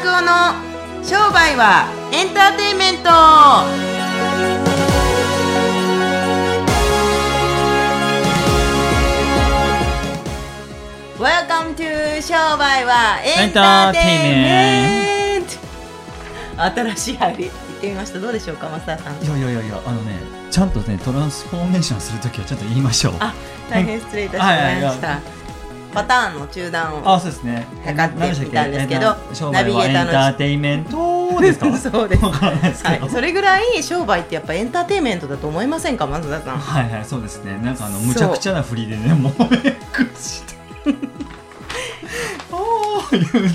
[0.00, 0.54] 拓夫の
[1.04, 3.10] 商売はエンターテインメント。
[12.22, 15.50] 商売はエンターテインメント。
[16.56, 18.20] 新しい入り行ってみました。
[18.20, 19.22] どうでしょうか増田さん。
[19.22, 20.18] いやいやいやいやあのね
[20.50, 23.14] ちゃんとねトランスフォーメーションするときはちゃんと言いましょう。
[23.20, 23.34] あ
[23.70, 24.92] 大変失礼いたしまはいはいはい。
[24.94, 25.20] した
[25.92, 27.66] パターンの中断をあそうですね。
[27.84, 29.00] 測ってみたんですけど。
[29.02, 29.56] 何でしたっけ？
[29.56, 31.76] ナビゲーターのエンターテインメントですか？
[31.78, 32.24] そうです。
[32.24, 36.06] わからないですけど、はい、それぐらい商売ってやっぱエンターテインメントだと思いませんか？
[36.06, 36.58] 松田さん。
[36.58, 37.44] はいはいそうです。
[37.44, 40.54] ねなんかあのむちゃくちゃな振りでねもうびっくりして。
[42.52, 43.50] おー言うて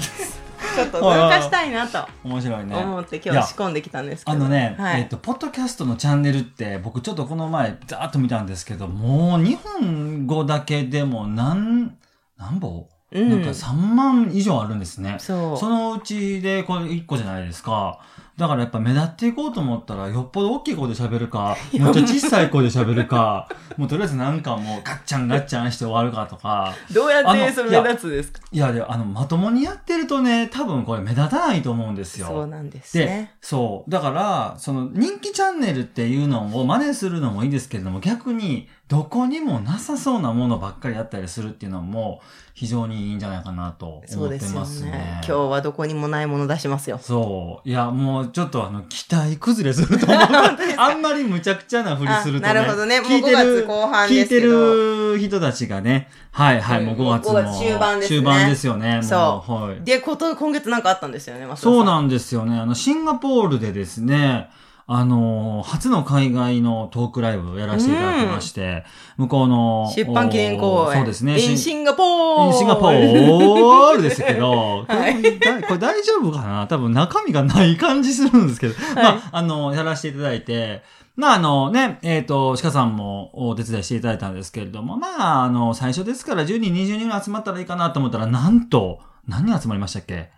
[0.75, 2.05] ちょっと動かしたいなと。
[2.23, 2.75] 面白いね。
[2.75, 4.37] 思って今日仕込んできたんですけど。
[4.37, 5.01] あのね、はい。
[5.01, 11.95] えっ、と、ポッドキャストのチャンネルって、僕ちょっとこの前、ざーっと見たんですけど、もう日本語だけでも何、
[12.37, 15.15] 何本、うんなんか3万以上あるんですね。
[15.19, 17.99] そうそのうちでこれ1個じゃないですか。
[18.35, 26.73] だからやっぱ目立っていこうと思ったら、よっぽど大きい声で喋るか、 もっと小さい声で喋るか、 もうとりあえずなんかもうガッチャンガッチャンして終わるかとか。
[26.91, 28.41] どうやってそれ目立つですか？
[28.51, 32.27] いや、であの、まともにやってるとね、多分これ目立たないと思うんですよ。
[32.27, 33.89] そうなんですでね、そう。
[33.89, 42.21] だから、その人気チャンネルっていうのを真似するのもいいですけれども、逆にどこにもなさそうなものばっかりやったりするっていうのも
[42.53, 44.91] 非常にいいんじゃないかなと思ってそうですよますね。
[44.91, 47.69] ね今日はどこにもないもの出しますよそう。
[47.69, 50.17] いや、もうちょっとあの、期待崩れすると思う。
[50.77, 52.51] あんまり無茶苦茶なふりするとね。
[52.51, 57.51] あなるほどねもう聞いてる5月後半ですけど聞いてる人たちがね、はいはい、うんもう5月5も。
[57.51, 58.95] 月終盤ですね終盤ですよね。
[58.97, 59.83] もそうはい。
[59.83, 62.59] でこと今月なんかあったんですよねそうなんですよね。
[62.59, 64.51] あの、シンガポールでですね、
[64.87, 68.83] あのー初の海外のトークライブをやらせていただきまして、
[69.17, 71.39] 向こうの、出版記念公演そうですね。
[71.39, 72.53] シンシンガポール。
[72.57, 76.67] シンガポールですけど、 これはいだこれ大丈夫かな？
[76.67, 80.83] 多分中身がない感じするんですけど、まあ、あの、やらせていただいて、
[81.15, 90.29] まあ、あのね、えっ、と、鹿さんもお手伝いしていただいたんですけれども、まあ、あの、最初ですから10人、20人集まったらいいかなと思ったら、なんと、何人集まりましたっけ？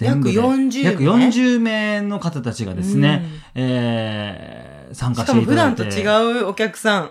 [0.00, 0.90] 約40名。
[0.90, 5.54] 約40名の方たちがですね、えー、参加しかも普して。
[5.54, 5.94] いただい段て。
[5.94, 7.10] と違うお客さん。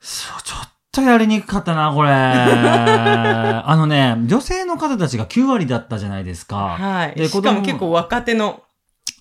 [0.00, 2.10] そう、ちょっとやりにくかったな、これ。
[2.12, 6.76] あのね、女性の方たちが9割だったじゃないですか。
[6.78, 7.14] はい。
[7.14, 8.62] でしかも結構若手の。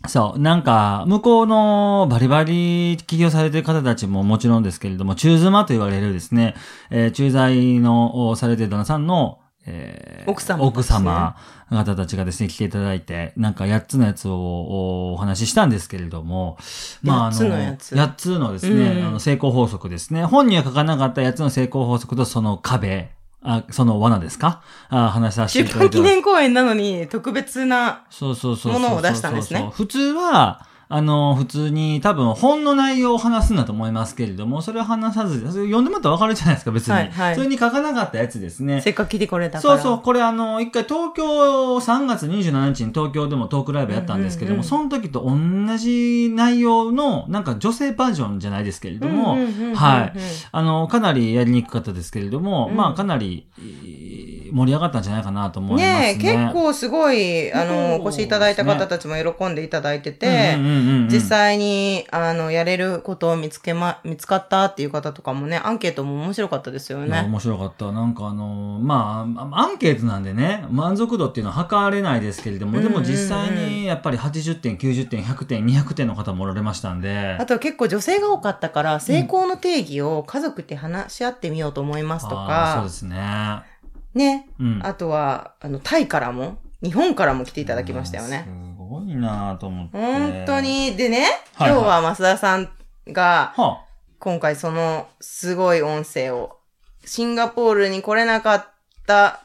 [0.08, 6.56] そう、なんか、向こうのバリバリ起業されてる方たちももちろんですけれども、中妻と言われるですね、
[6.90, 11.36] えー駐在のおされてる旦那さんの、えー奥様奥様
[11.78, 16.58] 方たちがですね、来ていただいて、なんか8つのやつをおお話ししたんですけれども、
[17.04, 20.26] 8つのやつ8つのですね、うんあの成功法則ですね。
[20.26, 24.62] 本には書かなかった8つの成功法則とその壁、あその罠ですか？
[24.90, 26.04] あ話させてい出ただいてます。
[26.04, 28.82] 版記念公演なのに特別なそうそうそうそう。
[28.82, 36.94] ものを出したんですねそうそうそう普通は、あの、普通に多分本の内容を話すんだと思いますけれども、それを話さず、それ読んでもらったらわかるじゃないですか、別に。
[36.94, 38.82] はいはいそれに書かなかったやつですね。
[38.82, 49.38] せっかく来てこれたからそうそう、これあの、一回東京、3月27日に東京でもトークライブやったんですけども、うんうんうんその時と同じ内容の、なんか女性バージョンじゃないですけれども、
[49.76, 50.14] はい。
[50.52, 56.00] あの、かなりやりにくかったですけれども、うんまあ、かなりえー盛り上がったんじゃないかなと思いますね。
[56.00, 67.24] ねえ、結構すごい、あの、お越しいただいた方たちも喜んでいただいてて、うんうんうんうん実際に、あの、やれることを見つけま、見つかったっていう方とかもね、アンケートも面白かったですよね。
[67.28, 67.92] 面白かった。
[67.92, 77.38] なんかあのーまあ、アンケートなんでね、満足度っていうのは測れないですけれども、でも実際にやっぱり80点、90点、100点、200点の方もおられましたんで。
[77.40, 83.79] あとは結構女性が多かったから、成功の定義を家族で話し合ってみようと思いますとあーそうかで、すね。
[84.14, 84.48] ね。
[84.60, 84.82] うん。
[84.84, 88.46] あとは、あの、タイからも、日本からも来ていただきましたよね。
[88.48, 89.98] うんすごいなと思って。
[89.98, 90.62] 本当。
[90.62, 90.96] に。
[90.96, 92.70] でね、はいはい今日は増田さん
[93.08, 93.86] が、は
[94.18, 96.58] 今回そのすごい音声を、
[97.06, 98.68] シンガポールに来れなかっ
[99.06, 99.42] た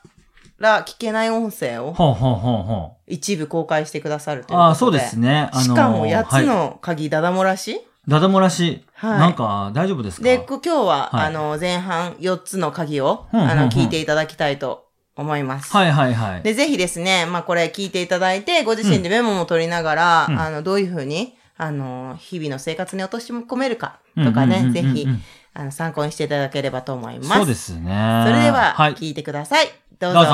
[0.59, 4.63] ら聞けない音声を一部公開してくださるということで。
[4.63, 5.51] あ、ああ、そうですね。
[5.53, 8.84] あのーしかも8つはいの鍵ダダ漏らし、ダダ漏らし。
[9.10, 10.24] はいなんか、大丈夫ですか？
[10.24, 14.86] で、こ今日は、はいあの、前半4つの鍵を、うんうんうんあの、聞いていただきたいと
[15.16, 15.72] 思います。
[15.72, 16.42] はいはいはい。
[16.42, 25.07] で、ぜひですね、まあ、これ聞いていただいて、ご自身でメモも取りながら、うんあの、どういうふうに、あの、日々の生活に落とし込めるかとかね、ぜひ、
[25.54, 27.30] あの、参考にしていただければと思います。
[27.30, 28.24] そうですね。
[28.27, 28.95] それでは、はい。
[28.95, 29.66] 聞いてください。
[30.00, 30.18] どうぞ。
[30.18, 30.30] どうぞ。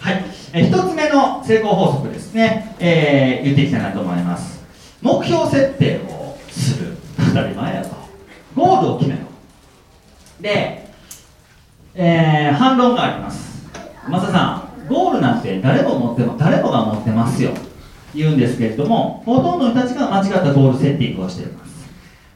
[0.00, 0.24] はい。
[0.52, 2.74] えー一つ目の成功法則ですね。
[2.80, 4.60] えー言っていきたいなと思います。
[5.00, 6.19] 目標設定を
[6.50, 6.96] する。
[7.16, 7.90] 当たり前やと。
[8.54, 9.22] ゴールを決めろ。
[10.40, 10.90] で、
[11.94, 13.68] えー反論があります。
[14.08, 17.52] マサさん、ゴールなんて誰も持っても誰もが持ってますよ
[18.12, 21.70] 言うんですけれどもほとんどの人たちが間違ったゴールセッティングをしています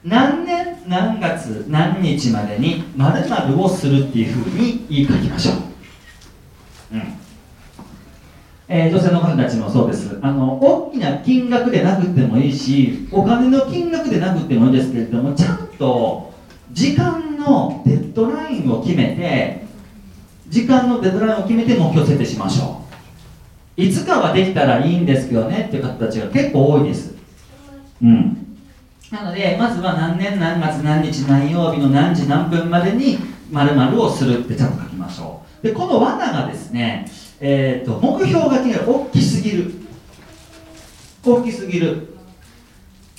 [0.04, 5.56] 何年何月何日までに〇〇をするっていうふうに言い書きましょう、
[6.94, 7.23] うん
[8.66, 10.18] えー、女性の方たちもそうです。
[10.22, 16.32] あの大きな金額でなくてもいいしお金の金額でなくてもいいんですけれどもちゃんと
[16.72, 19.64] 時間のデッドラインを決めて
[20.48, 22.80] 時間のデッドラインを決めて目標設定しましょ
[23.76, 23.82] う。
[23.82, 27.14] いつかはできたらいいんですけどねっていう方たちが結構多いです。
[28.02, 28.58] うん。
[29.10, 33.18] なのでまずは何年何月何日何曜日の何時何分までに
[33.50, 35.66] 〇〇をするってちゃんと書きましょう。
[35.66, 37.06] でこの罠がですね、
[37.40, 39.72] えーと、目標が大きすぎる。
[41.24, 42.14] 大きすぎる。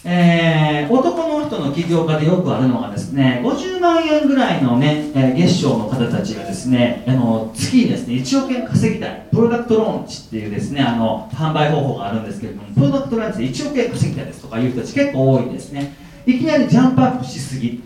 [0.07, 9.27] えー、男の人の起業家でよくあるのがですね50万円ぐらいの、ね、えー、月賞の方たちがですねあの月にですね1億円稼ぎたい。
[9.31, 15.95] プロダクトローンチっていうですねあの販売方法があるんですけれどもプロダクトローンチで1億円稼ぎたいですとかいう人たち結構多いんですね。
[16.27, 17.83] いきなりジャンプアップしすぎ。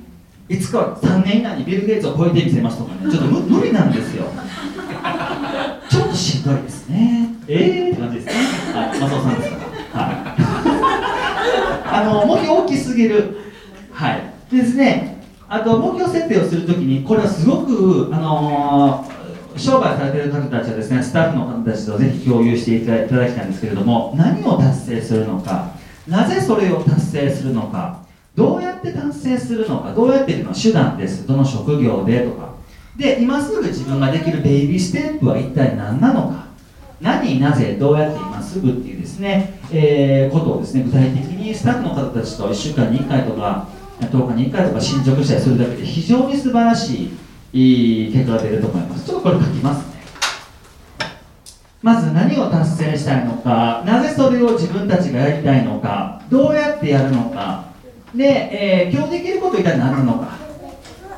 [0.50, 3.12] いつか3年以内にビル・ゲイツを超えてみせますとかね。
[3.12, 4.26] ちょっと無理なんですよ。
[5.90, 7.36] ちょっとしんどいですね。
[7.48, 7.88] え？
[7.88, 8.34] えー、って感じですね。
[8.74, 9.00] はい。
[9.00, 9.58] 松尾さんですか？
[9.58, 10.12] らは
[12.04, 12.04] い。
[12.04, 13.38] あの目標大きすぎる。
[13.92, 14.22] はい。
[14.56, 15.24] ですね。
[15.48, 25.72] あと目標設定をするときにこれはすごくあのー、商売されている方たちはですねスタッフの方たちとぜひ共有していただきたいんですけれども何を達成するのか
[26.08, 28.06] なぜそれを達成するのか
[28.36, 31.26] どうやって達成するのかどうやっているの手段です。
[31.26, 32.49] どの職業でとか
[33.00, 36.50] で今すぐ自分ができるベイビーステップは一体何なのか？
[37.00, 43.69] 何なぜどうやって今すぐっていうですね、えー、ことをですね具体的にスタッフの方たちと1週間に1回とか
[44.01, 47.10] 10日に1回とか進捗したりするだけで非常に素晴らし
[47.54, 49.06] い結果が出ると思います。
[49.06, 50.00] ちょっとこれ書きますね。
[51.81, 53.81] まず何を達成したいのか？
[53.86, 56.22] なぜそれを自分たちがやりたいのか？
[56.30, 57.63] どうやってやるのか？
[58.13, 60.38] で、えー、今日できること一体何なのか？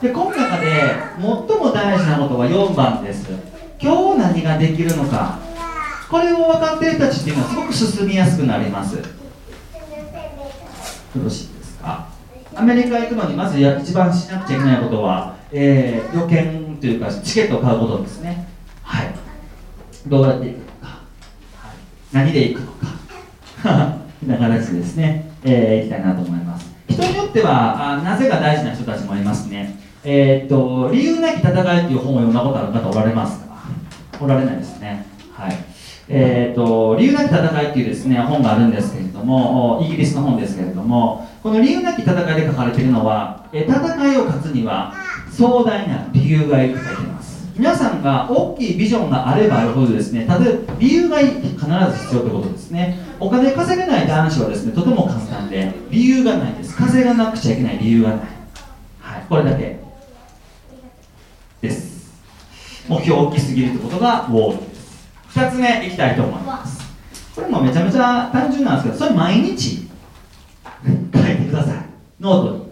[0.01, 3.29] でこの中で最も大事なことは4番です。
[3.79, 5.37] 今日何ができるのか。
[6.09, 8.95] これを分かっている人たちっていうのはすごく進みやすくなります。
[8.97, 9.03] よ
[11.23, 12.07] ろしいですか？
[12.55, 18.47] アメリカ行くのにまず一番しなくちゃいけないことは、えー、予見というかチケットを買うことですね。
[18.81, 19.13] はい。
[20.07, 20.97] どうやって行くのか、は
[21.69, 21.75] い、
[22.11, 22.87] 何で行くのか。
[24.25, 26.65] な形ですね、えー、行きたいなと思います。
[26.89, 29.79] 人によってはあなぜが大事な人たちもいますね。
[30.03, 33.55] えー、っと理由なき戦いっていう本を読んだことある方おられますか？
[34.19, 35.05] おられないですね。
[35.33, 35.55] はい。
[36.09, 43.65] えーと「理由なき戦い」っていうですね本があるんですけれどもイギリスの本ですけれどもこの理由なき戦いで書かれているのは戦
[44.13, 44.93] いを勝つには
[45.31, 47.51] 壮大な理由がいると書いています。
[47.55, 52.97] 皆さんが大きいビジョンがあればあるほどですね例えば理由が必ず必要ということですね。
[53.19, 56.75] お金稼げない男子はですねとても簡単で理由がないです。
[56.75, 58.19] 稼がなくちゃいけない理由がない。
[58.99, 59.23] はい。
[59.29, 59.80] これだけ。
[61.61, 62.11] です。
[62.89, 64.57] 目標大きすぎるということがウォール
[65.33, 66.81] 2つ目いきたいと思います。
[67.35, 69.87] これもめちゃめちゃ単純なんですけどそれ毎日
[70.83, 71.85] 書いてください。
[72.19, 72.71] ノートに。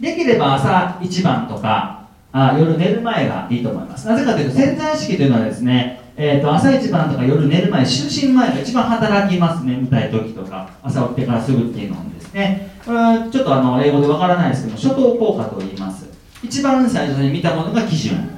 [0.00, 4.06] できれば朝一番とかあ夜寝る前がいいと思います。
[4.06, 12.70] なぜかというと潜在意識というのはですねえーと、朝一番とか夜寝る前就寝前が一番働きますね見たい時とか朝起きてからすぐっていうのですね。
[12.86, 16.05] これはちょっとあの英語でわからないですけど初等効果と言います。
[16.46, 18.30] 一番最初に見たものが基準。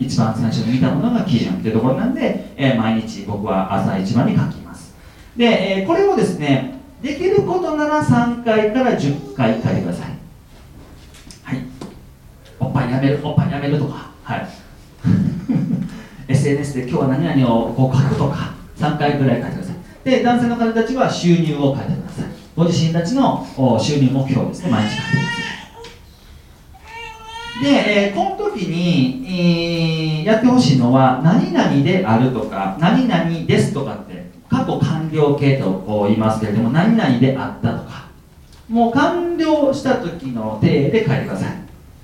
[0.00, 4.92] 一番最初に見たものが基準というところなんで、えー、毎日僕は朝一番に書きます。
[5.36, 5.44] で、
[5.80, 10.18] えー、これをですねできることなら3回から10回書いてください。
[11.44, 11.62] はい。
[12.58, 14.10] おっぱいやめるおっぱいやめるとか。
[14.24, 14.48] はい。
[16.28, 18.56] SNS で今日は何々をこう書くとか。
[18.76, 19.76] 3回ぐらい書いてください。
[20.04, 22.26] で男性の方たちは収入を書いてください。
[22.54, 23.46] ご自身たちの
[23.80, 25.45] 収入目標ですね毎日書いてください。
[27.62, 29.24] で、えー、この時に、
[30.20, 38.06] えー、やってほしいのは何々であるとか何々ですとかって過去完了形とこう言いますけれども何々であったとか。
[38.68, 41.56] もう完了した時の体で書いてください。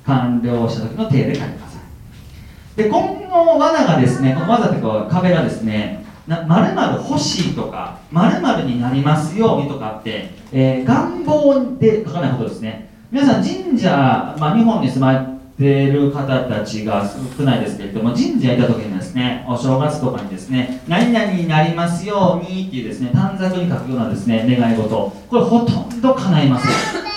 [0.07, 2.77] 完了した時の体で書いてください。
[2.77, 12.91] で今後の罠がですねこの技というか壁がですねまるまる欲しいとかまるまるになりますようにとかって、えー、願望で書かないことですね。
[13.11, 25.13] 皆さん神社、まあ、日本に住まてる方たちが少ないですけれども神社行った時にですねお正月とかにですね何々になりますようにっていうですね短冊に書くようなですね願い事。
[25.29, 26.67] これほとんど叶います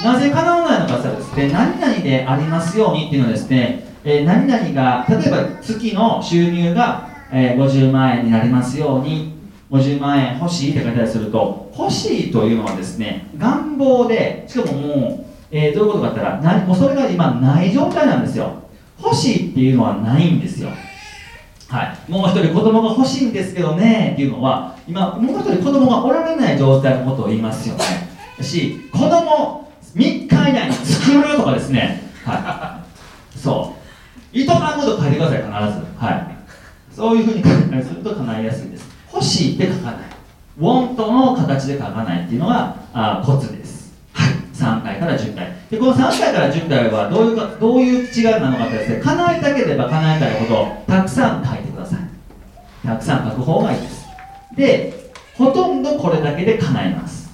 [0.04, 9.36] なぜ叶わないのかというとですね何々でありますようにっていうのはですね、えー、何々が例えば月の収入が、えー、50万円になりますように
[9.72, 18.64] 50万円欲しいって書いたりすると欲しいというのはですね願望でしかももう、えー、どういうことかって言ったらなもうそれが今ない状態なんですよ。
[19.02, 20.70] 欲しいっていうのはないんですよ。
[21.68, 22.12] はい。
[22.12, 27.84] もう一人子供が欲しいんですけどねっていうのは今もう一人子供がおられない状態のことを言いますよね。
[28.42, 32.02] し子供3日以内に作るとかですね。
[32.24, 32.84] は
[33.36, 33.38] い。
[33.38, 33.75] そ
[34.34, 34.38] う。
[34.38, 35.50] 営むと書いてください必
[35.80, 35.86] ず。
[35.98, 36.36] はい。
[36.92, 38.90] そういうふうに書いたりすると叶いやすいです。
[39.12, 39.96] 欲しいって書かない。
[40.60, 43.85] Want の形で書かないっていうのがあコツです。
[45.00, 45.48] 回から10回。
[45.70, 52.00] でこの3回から10回はどういうかどういう違いなのかとですね叶えたければ叶えたいほどたくさん書いてください。
[52.86, 54.06] たくさん書く方がいいです。
[54.56, 57.34] でほとんどこれだけで叶います。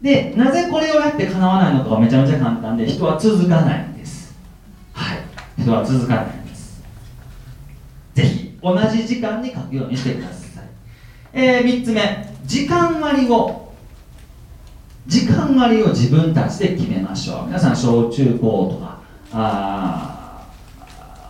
[0.00, 4.34] でなぜこれをやって叶わないのかはめちゃめちゃ簡単で人は続かないんです。
[4.92, 5.18] はい。
[5.60, 6.82] 人は続かないんです。
[8.14, 10.64] ぜひ同じ時間に書くようにしてください、
[11.32, 12.32] えー、3つ目。
[12.44, 13.61] 時間割を
[15.06, 17.46] 時間割を自分たちで決めましょう。
[17.46, 18.98] 皆さん小中高とか
[19.32, 20.46] あ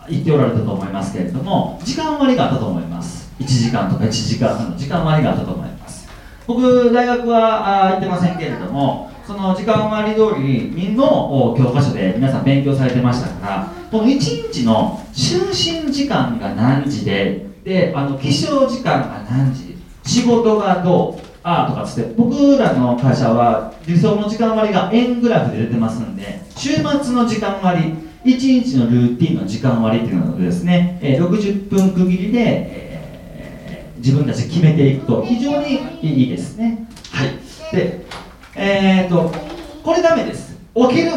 [0.09, 3.31] 言っておられたと思いますけれども時間割があったと思います。
[3.39, 6.07] 1時間とか1時間半の時間割があったと思います。
[6.45, 26.83] 僕大学は行ってませんけれどもその時間割通りの教科書で皆さん勉強されてましたからこの1日の就寝時間が何時でであの起床時間が何時仕事がどうああとかつって僕らの会社は理想の時間割が円グラフで出てますんで週末
[27.13, 33.01] の時間割1日のルーティンの時間割っていうのをですね60分区切りで
[33.97, 36.87] 自分たちで決めていくと非常にいいですね。
[37.11, 37.29] はい。
[37.73, 38.05] で
[38.55, 39.31] えー、っと
[39.83, 40.57] これダメです。
[40.75, 41.11] 起きる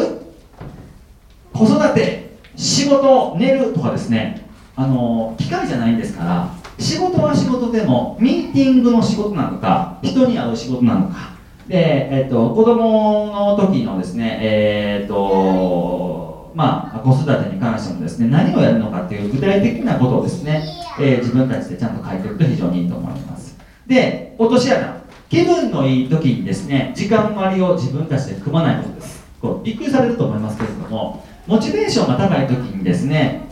[1.53, 11.35] 子育て仕事寝るとかですねあの機械じゃないんですから仕事は仕事でもミーティングの仕事なのか人に会う仕事なのか。
[11.67, 20.63] で、えっと、子供の時のですねえー、っとまあ子育てに関してもですね何をやるのかっていう具体的なことをですね
[20.99, 23.57] えー、自分たちでちゃんと書いておくと非常にいいと思います。
[23.85, 24.97] で落とし穴。
[25.29, 29.25] 気分のいい時にですね時間割を自分たちで組まないことです。
[29.41, 33.47] こうびっくりされると思いますけれどもモチベーションが高い時にですね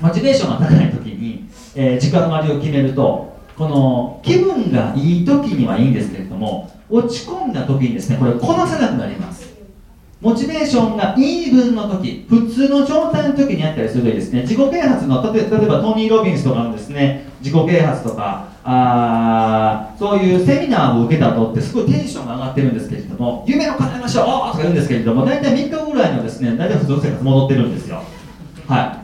[0.00, 9.54] モチベーションが高い時に、えー、時間割を決めるとこの気分がいい時にはいいんですけれども落ち込んだ時にですねこれこなせなくなります。
[10.20, 28.02] モチベーションがイーブンの時普通の状態の時にあったりするといいですね自己啓発の例えばトニー・ロビンスとかのですね自己啓発とかあそういうセミナーを受けた後ってすごいテンションが上がってるんですけれども夢を叶えましょうとか言うんですけれども大体3日ぐらいのですね大体普通生活戻ってるんですよ。
[28.66, 29.03] はい。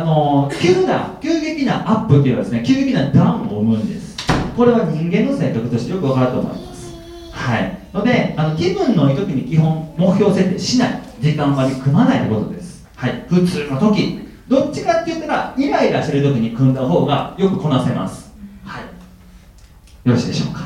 [0.00, 4.16] あの急な急激なアップっていうのはですね急激なダウンを生むんです。
[4.56, 6.94] これは人間の性格としてよく分かると思います。
[7.30, 7.78] はい。
[7.92, 11.02] のであの気分のいい時に基本目標設定しない。
[11.20, 12.88] 時間割り組まないってことです。
[12.96, 13.24] はい。
[13.28, 14.26] 普通の時。
[14.48, 18.32] どっちかって言ったらイライラしてる時に組んだ方がよくこなせます。
[18.64, 18.82] はい。
[18.82, 20.62] よろしいでしょうか。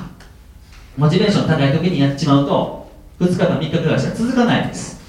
[0.96, 2.88] モチベーション高い時にやっちまうと
[3.18, 5.02] 2日か3日ぐらいしたら続かないです。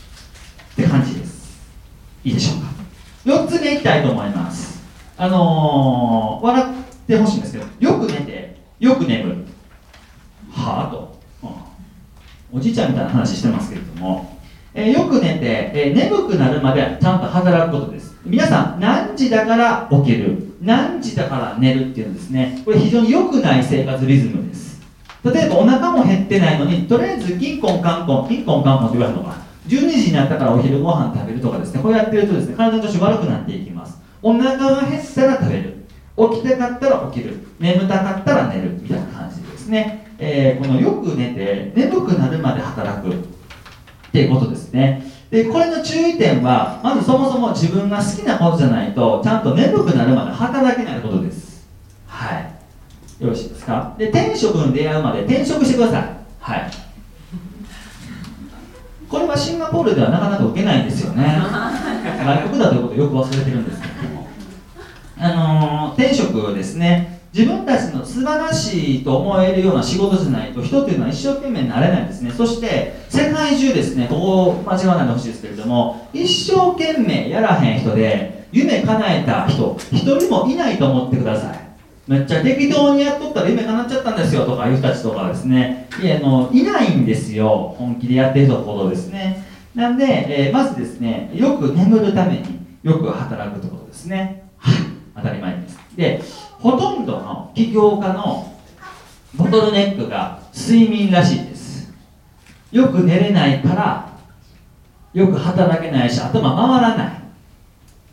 [0.74, 1.62] って感じです。
[2.24, 2.75] いいでしょうか。
[3.26, 4.84] 4つ目いきたいと思います。
[5.18, 9.38] あのー、笑ってほしいんですけどよく寝てよく眠る。
[10.52, 11.16] はあと。
[12.54, 14.40] おじいちゃんみたいな話してますけれども、
[14.74, 18.16] えー、よく寝て、えー、眠くなるまでちゃんと働くことです。
[18.24, 20.54] 皆さん何時だから起きる？
[20.62, 22.62] 何時だから寝るっていうのですね。
[22.64, 24.82] これ非常に良くない生活リズムです。
[25.24, 33.98] 例えばお腹も減ってないのにとりあえずキンコンカンコンキンコンカンコンって言われるのか12時になったからお昼ご飯食べるとかですねこれやってるとですね体の調子悪くなっていきます。
[34.22, 35.86] お腹が減ったら食べる。
[36.18, 37.38] 起きたかったら起きる。
[37.60, 38.80] 眠たかったら寝る。
[38.82, 40.12] みたいな感じですね。
[40.18, 43.18] えー、このよく寝て眠くなるまで働くっ
[44.12, 45.12] ていうことですね。
[45.30, 51.68] でこれの注意点はまずそもそも自分が好きなことじゃないとちゃんと眠くなるまで働けないことです。
[52.08, 53.24] はい。
[53.24, 53.94] よろしいですか？
[53.98, 56.04] で転職に出会うまで転職してください。
[56.40, 56.72] はい。
[59.16, 61.24] これはシンガポールではなかなか受けないんですよね。
[62.26, 64.28] 外国だということをよく忘れてるんですけども。
[65.18, 67.22] あのー、転職ですね。
[67.34, 72.32] 自分たちの素晴らしいと思えるような仕事じゃないと人っていうのは一生懸命になれないんですね。
[72.36, 81.65] そして世界中ですねここを間違わないでほしいですけれども一生懸命やらへん人で夢叶えた人一人もいないと思ってください
[82.08, 85.90] めっちゃ適当にやっとったら夢叶っちゃったんですよとかいう人たちとかですね。
[86.04, 87.76] いあのいないんですよ。
[87.78, 89.44] 本気でやってる人ほどですね。
[89.74, 94.48] なんで、えー、まずですねよく眠るためによく働くということですね。
[94.58, 94.76] はい。
[95.16, 95.80] 当たり前です。
[95.96, 96.22] で
[96.60, 98.54] ほとんどの起業家の
[99.36, 101.92] ボトルネックが睡眠らしいです。
[102.72, 104.16] よく寝れないから
[105.14, 107.12] よく働けないし頭回らないっ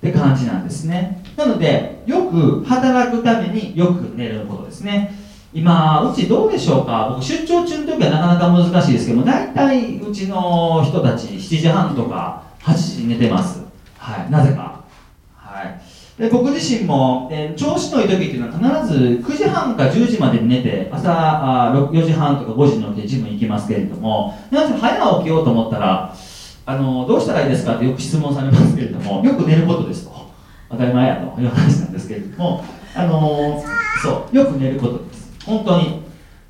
[0.01, 1.22] て感じなんですね。
[1.37, 5.15] なのでよく働くためによく寝ることですね。
[5.55, 7.09] 今うちどうでしょうか？
[7.11, 13.63] 僕出張中の時はなかなか難しいですけども大体うちの人たち7時半とか8時に寝てます。
[13.99, 14.31] はい。
[14.31, 14.83] なぜか。
[15.37, 15.81] はい。
[16.19, 26.15] で僕自身も、えー、調子のいい時っていうのは必ず9時半か10時までに寝て朝あ4時半とか5時に起きてジムに行きますけれどもなぜ早起きようと思ったら
[26.67, 30.22] あのどうしたらいいですかってよく質問されますけれどもよく寝ることですと。
[30.73, 32.65] 当たり前やという話なんですけれども
[32.97, 33.63] あの
[34.03, 35.31] そうよく寝ることです。
[35.47, 36.03] 本当に。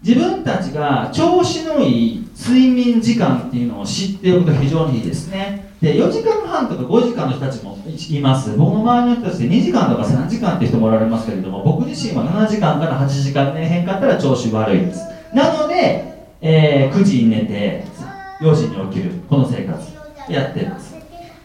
[0.02, 5.73] 自分たちが調子のいい睡眠時間っていうのを知っておくと非常にいいですね。
[5.81, 8.57] で4時間半とか5時間の人たちもいます。
[8.57, 15.05] 僕の周りの人たちで2時間とか3時間って人もおられますけれども僕自身は7時間から8時間寝へんかったら調子悪いです。
[15.33, 17.85] なので、えー、9時に寝て
[18.41, 19.81] 4時に起きるこの生活
[20.29, 20.92] やってます。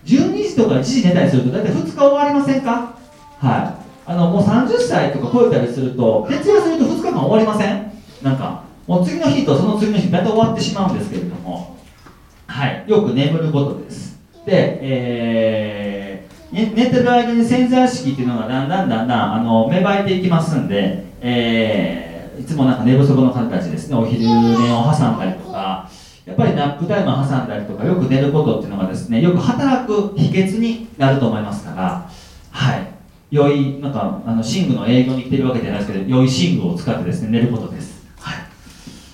[0.08, 2.98] 12時とか1時寝たりすると大体2日終わりませんか？
[3.40, 4.10] はい。
[4.10, 7.92] あのもう30歳とか超えたりすると徹夜すると2日間終わりません？
[8.24, 11.76] なんかもう次の日とその次の日大体終わってしまうんですけれども。
[12.48, 12.86] はい。
[12.88, 14.18] よく眠ることです。
[14.46, 23.98] で、えー、寝てる間に潜在意識っていうのがだんだんだんだんあの芽生えていきますんで、えー、いつもなんか寝不足の方たちですね。
[23.98, 25.92] お昼寝を挟んだりとか
[26.28, 32.10] やっぱりナップタイムを挟んだりとかよく寝ることっていうのがですねよく働く秘訣になると思いますから
[32.52, 32.88] はい。
[33.30, 38.06] 良いなんかあの寝具の営業に来てるわけじゃないですけど良い寝具を使ってですね寝ることです。
[38.20, 38.38] はい。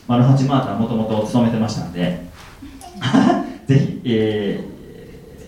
[0.08, 2.26] マルハチマーターもともと勤めてましたんで
[3.68, 4.64] ぜひ、え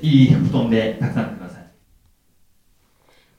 [0.01, 1.63] ー、いい布団でたくさん寝てください。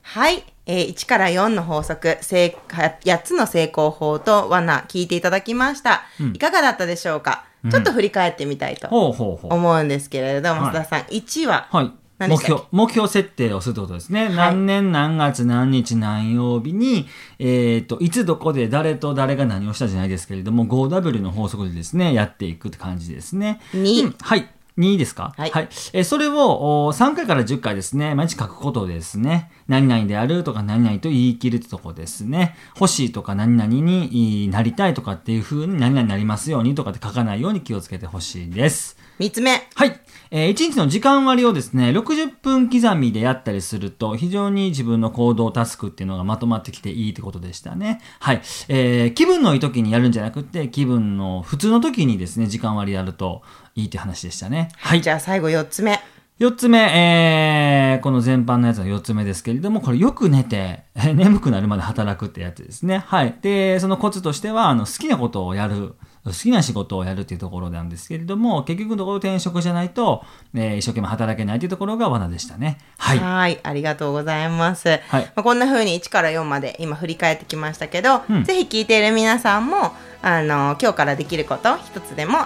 [0.03, 0.45] はい。
[0.69, 6.03] えー、1から4の法則、8つの成功法と罠、聞いていただきました。
[6.21, 11.93] うん、いかがだったでしょうか、うん、ちょっと振り返ってみたいと思うんですけれども、増田さん、1は、はい。
[12.19, 14.27] 目標、目標設定をするってことですね。
[14.27, 17.07] はい、何年何月何日何曜日に、
[17.39, 23.61] えっ、ー、と、いつどこで誰と誰が何をしたじゃないですけれども、5W の法則でですね、やっていくって感じですね。
[23.75, 24.49] 2、うん、はい。
[24.79, 25.35] 2ですか？
[25.37, 25.51] はい。
[25.51, 29.51] はい、えー、それを3回から10回ですね、毎日書くことですね。
[29.69, 32.57] 何々であるとか何々と言い切るってとこですね。
[32.75, 38.96] 欲しいとか何々になりたいとかっていう風に何々になりますようにとかって書かないように気をつけてほしいです。
[39.19, 39.67] 3つ目。
[39.75, 40.01] はい。
[40.31, 48.01] えー、1日の時間割をですね、60分刻みでやったりすると、非常に自分の行動タスクっていうのがまとまってきていいってことでしたね。
[48.21, 48.43] はい。
[48.69, 53.43] えー、気分のいい時にやるんじゃなくて、気分の普通の時にですね、時間割やると
[53.75, 54.69] いいって話でしたね。
[54.77, 55.01] はい。
[55.01, 55.99] じゃあ最後4つ目。
[56.39, 63.05] 4つ目、えー、この全般のやつの4つ目ですけれども、これよく寝て、 眠くなるまで働くってやつですね。
[63.07, 63.35] はい。
[63.41, 65.95] で、そのコツとしては、あの、好きなことをやる。
[66.31, 72.79] 好きな仕事をやるっていうところなんですけれども、結局のところ転職じゃないと、えー、一生懸命働けないというところが罠でしたね。
[72.99, 73.19] はい。
[73.19, 74.89] はいありがとうございます。
[74.89, 75.01] はい。
[75.01, 82.39] まあ、こんな風に1から4まで今振り返ってきましたけど、うん、ぜひ聞いている皆さんも、あの、今日からできること一つでも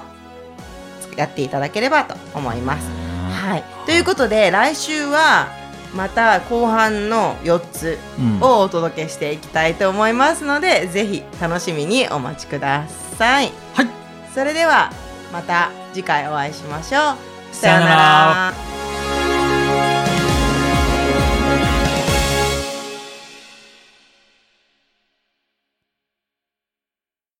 [1.16, 2.88] やっていただければと思います。
[3.30, 3.64] はい。
[3.86, 5.59] ということで、来週は、
[5.94, 7.98] また後半の4つ
[8.40, 12.86] をお届けしていきたいと思いますので、うん、ぜひ楽しみにお待ちくだ
[13.18, 13.52] さい。
[13.74, 13.88] はい。
[14.34, 14.90] それでは
[15.32, 17.54] また次回お会いしましょう。
[17.54, 18.79] さようなら。